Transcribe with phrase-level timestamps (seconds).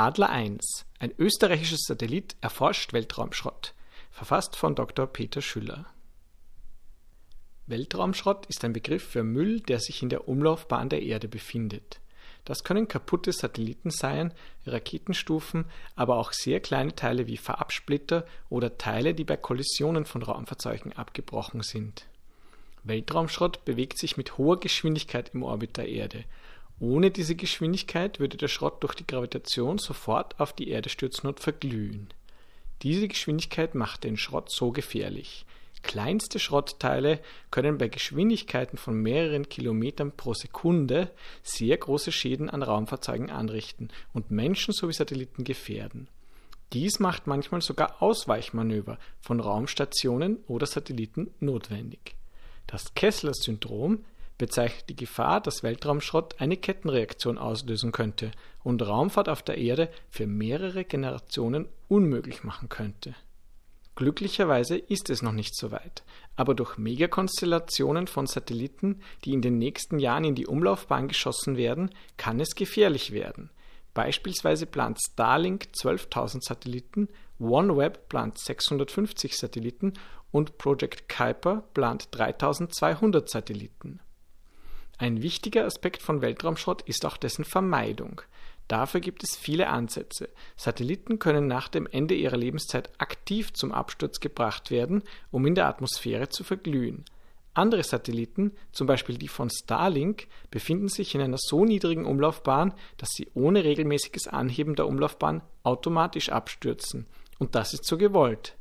[0.00, 3.74] Adler 1, ein österreichischer Satellit erforscht Weltraumschrott,
[4.12, 5.08] verfasst von Dr.
[5.08, 5.86] Peter Schüller.
[7.66, 12.00] Weltraumschrott ist ein Begriff für Müll, der sich in der Umlaufbahn der Erde befindet.
[12.44, 14.32] Das können kaputte Satelliten sein,
[14.66, 15.64] Raketenstufen,
[15.96, 21.62] aber auch sehr kleine Teile wie Farbsplitter oder Teile, die bei Kollisionen von Raumfahrzeugen abgebrochen
[21.62, 22.06] sind.
[22.84, 26.24] Weltraumschrott bewegt sich mit hoher Geschwindigkeit im Orbit der Erde.
[26.80, 31.40] Ohne diese Geschwindigkeit würde der Schrott durch die Gravitation sofort auf die Erde stürzen und
[31.40, 32.08] verglühen.
[32.82, 35.44] Diese Geschwindigkeit macht den Schrott so gefährlich.
[35.82, 41.10] Kleinste Schrottteile können bei Geschwindigkeiten von mehreren Kilometern pro Sekunde
[41.42, 46.08] sehr große Schäden an Raumfahrzeugen anrichten und Menschen sowie Satelliten gefährden.
[46.72, 52.16] Dies macht manchmal sogar Ausweichmanöver von Raumstationen oder Satelliten notwendig.
[52.66, 54.04] Das Kessler-Syndrom
[54.38, 58.30] bezeichnet die Gefahr, dass Weltraumschrott eine Kettenreaktion auslösen könnte
[58.62, 63.14] und Raumfahrt auf der Erde für mehrere Generationen unmöglich machen könnte
[63.98, 66.04] Glücklicherweise ist es noch nicht so weit,
[66.36, 71.90] aber durch Megakonstellationen von Satelliten, die in den nächsten Jahren in die Umlaufbahn geschossen werden,
[72.16, 73.50] kann es gefährlich werden.
[73.94, 77.08] Beispielsweise plant Starlink 12.000 Satelliten,
[77.40, 79.94] OneWeb plant 650 Satelliten
[80.30, 83.98] und Project Kuiper plant 3.200 Satelliten.
[84.98, 88.20] Ein wichtiger Aspekt von Weltraumschrott ist auch dessen Vermeidung.
[88.66, 90.28] Dafür gibt es viele Ansätze.
[90.56, 95.68] Satelliten können nach dem Ende ihrer Lebenszeit aktiv zum Absturz gebracht werden, um in der
[95.68, 97.04] Atmosphäre zu verglühen.
[97.54, 103.10] Andere Satelliten, zum Beispiel die von Starlink, befinden sich in einer so niedrigen Umlaufbahn, dass
[103.10, 107.06] sie ohne regelmäßiges Anheben der Umlaufbahn automatisch abstürzen.
[107.38, 108.57] Und das ist so gewollt.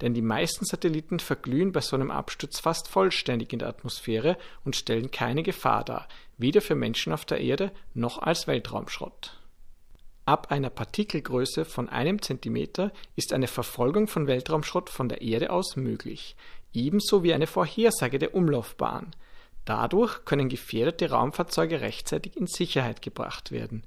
[0.00, 4.76] Denn die meisten Satelliten verglühen bei so einem Absturz fast vollständig in der Atmosphäre und
[4.76, 9.38] stellen keine Gefahr dar, weder für Menschen auf der Erde noch als Weltraumschrott.
[10.26, 15.76] Ab einer Partikelgröße von einem Zentimeter ist eine Verfolgung von Weltraumschrott von der Erde aus
[15.76, 16.34] möglich,
[16.72, 19.14] ebenso wie eine Vorhersage der Umlaufbahn.
[19.66, 23.84] Dadurch können gefährdete Raumfahrzeuge rechtzeitig in Sicherheit gebracht werden.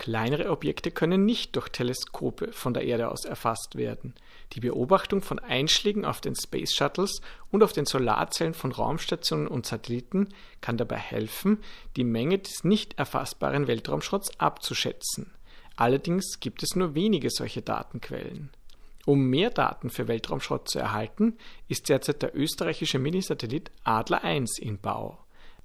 [0.00, 4.14] Kleinere Objekte können nicht durch Teleskope von der Erde aus erfasst werden.
[4.54, 9.66] Die Beobachtung von Einschlägen auf den Space Shuttles und auf den Solarzellen von Raumstationen und
[9.66, 10.30] Satelliten
[10.62, 11.58] kann dabei helfen,
[11.96, 15.34] die Menge des nicht erfassbaren Weltraumschrotts abzuschätzen.
[15.76, 18.48] Allerdings gibt es nur wenige solche Datenquellen.
[19.04, 21.36] Um mehr Daten für Weltraumschrott zu erhalten,
[21.68, 25.18] ist derzeit der österreichische Minisatellit Adler 1 in Bau.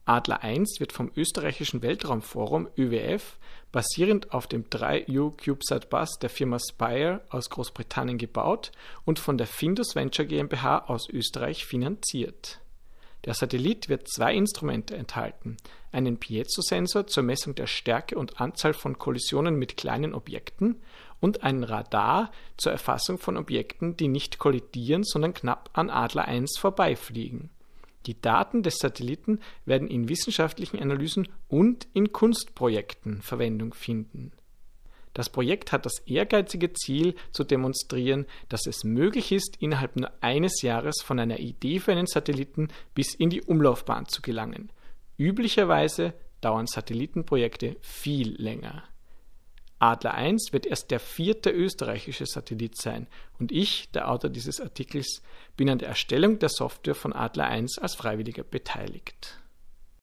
[0.05, 3.37] Adler 1 wird vom österreichischen Weltraumforum ÖWF
[3.71, 8.71] basierend auf dem 3U CubeSat Bus der Firma Spire aus Großbritannien gebaut
[9.03, 12.59] und von der Findus Venture GmbH aus Österreich finanziert
[13.25, 15.57] der Satellit wird zwei Instrumente enthalten:
[15.91, 20.81] einen Piezo-Sensor zur Messung der Stärke und Anzahl von Kollisionen mit kleinen Objekten
[21.19, 26.57] und einen Radar zur Erfassung von Objekten, die nicht kollidieren, sondern knapp an Adler 1
[26.59, 27.49] vorbeifliegen.
[28.05, 34.31] Die Daten des Satelliten werden in wissenschaftlichen Analysen und in Kunstprojekten Verwendung finden
[35.15, 40.61] das Projekt hat das ehrgeizige Ziel zu demonstrieren, dass es möglich ist, innerhalb nur eines
[40.61, 44.71] Jahres von einer Idee für einen Satelliten bis in die Umlaufbahn zu gelangen.
[45.17, 48.83] Üblicherweise dauern Satellitenprojekte viel länger.
[49.79, 53.07] Adler 1 wird erst der vierte österreichische Satellit sein
[53.39, 55.21] und ich, der Autor dieses Artikels,
[55.57, 59.41] bin an der Erstellung der Software von Adler 1 als Freiwilliger beteiligt.